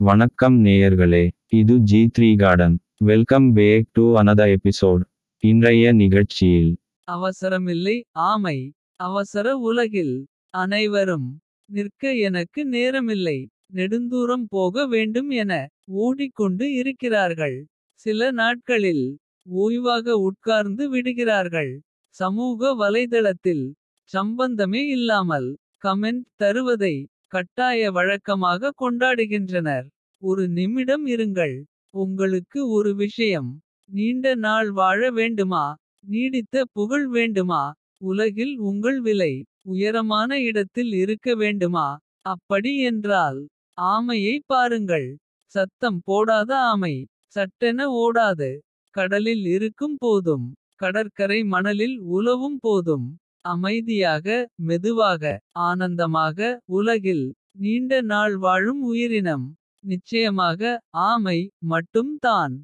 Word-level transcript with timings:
வணக்கம் 0.00 0.64
நேயர்களே 0.64 1.30
இது 1.48 1.78
G 1.78 2.10
three 2.18 2.36
garden. 2.38 2.78
Welcome 2.98 3.52
back 3.52 3.86
to 3.92 4.16
another 4.16 4.56
episode 4.56 5.00
இன்றைய 5.38 5.92
நிகழ்ச்சியில். 5.92 6.76
அவசரமில்லை 7.04 8.04
ஆமை. 8.10 8.72
அவசர 8.96 9.56
உலகில் 9.56 10.26
அனைவரும் 10.50 11.40
நிற்க 11.64 12.14
எனக்கு 12.14 12.70
நேரமில்லை. 12.70 13.46
நெடுந்தூரம் 13.74 14.44
போக 14.48 14.86
வேண்டும் 14.86 15.30
என 15.30 15.68
ஓடிக்கொண்டு 15.84 16.74
இருக்கிறார்கள். 16.74 17.66
சில 17.92 18.30
நாட்களில் 18.30 19.18
ஓய்வாக 19.50 20.08
உட்கார்ந்து 20.10 20.90
விடுகிறார்கள். 20.90 21.80
சமூக 22.08 22.74
வலைதளத்தில் 22.74 23.72
சம்பந்தமே 24.02 24.86
இல்லாமல் 24.86 25.58
கமெண்ட் 25.84 26.24
தருவதை 26.36 27.08
கட்டாய 27.32 27.90
வழக்கமாக 27.92 28.72
கொண்டாடுகின்றனர். 28.82 29.86
ஒரு 30.22 30.44
நிமிடம் 30.48 31.04
இருங்கள். 31.06 31.56
உங்களுக்கு 31.94 32.60
ஒரு 32.70 32.90
விஷயம். 32.94 33.50
நீண்ட 33.90 34.26
நாள் 34.36 34.70
வாழ 34.70 35.00
வேண்டுமா? 35.10 35.64
நீடித்த 36.06 36.64
புகழ் 36.72 37.06
வேண்டுமா? 37.08 37.62
உலகில் 38.02 38.54
உங்கள் 38.60 39.00
விலை 39.00 39.32
உயரமான 39.64 40.30
இடத்தில் 40.40 40.92
இருக்க 40.94 41.34
வேண்டுமா? 41.34 41.88
அப்படி 42.26 42.72
என்றால் 42.82 43.40
ஆமையை 43.78 44.34
பாருங்கள். 44.46 45.08
சத்தம் 45.54 46.00
போடாத 46.04 46.50
ஆமை. 46.70 46.94
சட்டென 47.36 47.80
ஓடாது. 47.98 48.50
கடலில் 48.94 49.44
இருக்கும் 49.46 49.96
போதும். 49.98 50.46
கடற்கரை 50.74 51.40
மணலில் 51.44 51.96
உலவும் 52.10 52.58
போதும். 52.60 53.06
அமைதியாக 53.48 54.26
மெதுவாக 54.68 55.22
ஆனந்தமாக 55.66 56.38
உலகில் 56.78 57.24
நீண்ட 57.58 57.92
நாள் 58.10 58.36
வாழும் 58.38 58.82
உயிரினம். 58.90 59.46
நிச்சயமாக 59.84 60.60
ஆமை 61.08 61.38
மட்டும் 61.66 62.12
தான். 62.18 62.54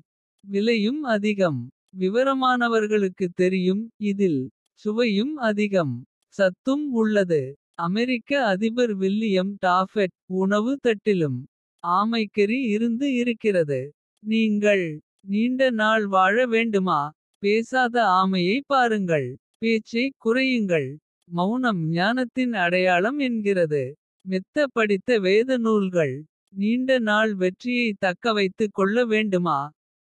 விலையும் 0.44 1.02
அதிகம். 1.14 1.60
விவரமானவர்களுக்கு 1.98 3.26
தெரியும் 3.34 3.82
இதில் 4.10 4.40
சுவையும் 4.84 5.34
அதிகம். 5.48 5.94
சத்தும் 6.34 6.86
உள்ளது. 6.92 7.42
அமெரிக்க 7.80 8.30
அதிபர் 8.44 8.94
வில்லியம் 8.96 9.52
டாஃபெட் 9.60 10.14
உணவு 10.42 10.72
தட்டிலும் 10.84 11.38
ஆமைக்கறி 11.84 12.58
இருந்து 12.74 13.06
இருக்கிறது. 13.14 13.80
நீங்கள் 14.22 14.84
நீண்ட 15.28 15.62
நாள் 15.74 16.04
வாழ 16.08 16.36
வேண்டுமா? 16.46 17.00
பேசாத 17.42 17.96
ஆமையை 18.20 18.58
பாருங்கள். 18.66 19.28
பேச்சை 19.64 20.02
குறையுங்கள். 20.18 20.86
மௌனம் 21.30 21.78
ஞானத்தின் 21.90 22.54
அடையாளம் 22.54 23.18
என்கிறது. 23.18 23.80
மெத்த 24.24 24.66
படித்த 24.72 25.18
வேத 25.18 25.56
நூல்கள். 25.58 26.12
நீண்ட 26.54 26.90
நாள் 27.00 27.32
வெற்றியை 27.34 27.88
தக்கவைத்துக் 28.04 28.74
கொள்ள 28.74 28.96
வேண்டுமா? 29.04 29.56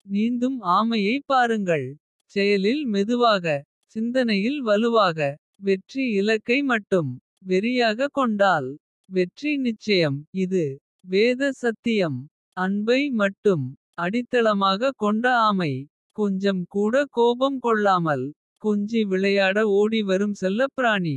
நீந்தும் 0.06 0.58
ஆமையை 0.76 1.16
பாருங்கள். 1.26 1.86
செயலில் 2.34 2.82
மெதுவாக 2.86 3.44
சிந்தனையில் 3.96 4.60
வலுவாக 4.60 5.18
வெற்றி 5.58 6.04
இலக்கை 6.12 6.58
மட்டும் 6.62 7.10
வெறியாக 7.46 8.08
கொண்டால் 8.12 8.70
வெற்றி 9.10 9.52
நிச்சயம். 9.58 10.18
இது 10.44 10.64
வேத 11.06 11.52
சத்தியம். 11.54 12.18
அன்பை 12.56 13.00
மட்டும் 13.14 13.66
அடித்தளமாக 14.00 14.94
கொண்ட 14.96 15.26
ஆமை. 15.40 15.72
கொஞ்சம் 16.18 16.62
கூட 16.68 16.94
கோபம் 17.10 17.58
கொள்ளாமல் 17.58 18.24
கொஞ்சி 18.62 19.00
விளையாட 19.06 19.58
ஓடி 19.70 20.00
வரும் 20.02 20.34
செல்லப்பிராணி. 20.40 21.16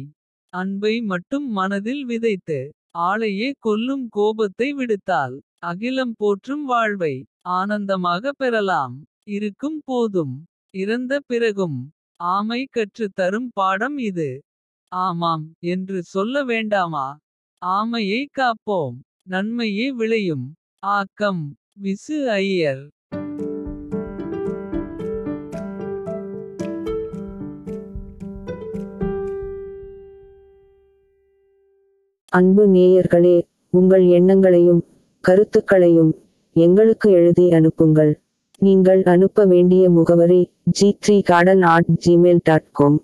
அன்பை 0.53 0.93
மட்டும் 1.01 1.47
மனதில் 1.51 2.03
விதைத்து 2.05 2.59
ஆளையே 3.07 3.49
கொல்லும் 3.59 4.05
கோபத்தை 4.09 4.69
விடுத்தால் 4.73 5.35
அகிலம் 5.61 6.15
போற்றும் 6.17 6.65
வாழ்வை 6.65 7.15
ஆனந்தமாக 7.57 8.33
பெறலாம். 8.37 8.95
இருக்கும் 9.27 9.79
போதும் 9.85 10.35
இறந்த 10.73 11.13
பிறகும் 11.27 11.77
ஆமை 12.29 12.61
கற்று 12.71 13.07
தரும் 13.13 13.49
பாடம் 13.53 13.97
இது. 14.09 14.29
ஆமாம் 14.91 15.45
என்று 15.65 15.99
சொல்ல 16.05 16.43
வேண்டாமா? 16.43 17.07
ஆமையை 17.61 18.21
காப்போம் 18.39 18.97
நன்மையே 19.27 19.87
விளையும். 19.91 20.45
ஆக்கம் 20.93 21.43
விசு 21.81 22.17
ஐயர். 22.39 22.83
அன்பு 32.37 32.63
நேயர்களே 32.67 33.37
உங்கள் 33.73 34.05
எண்ணங்களையும் 34.17 34.81
கருத்துக்களையும் 35.23 36.11
எங்களுக்கு 36.55 37.07
எழுதி 37.11 37.45
அனுப்புங்கள். 37.51 38.11
நீங்கள் 38.61 39.01
அனுப்ப 39.03 39.45
வேண்டிய 39.45 39.83
முகவரி 39.89 40.41
G 40.77 40.89
three 41.01 41.15
garden 41.23 41.63
at 41.73 41.89
Gmail 42.05 42.41
dot 42.43 42.69
com 42.71 42.97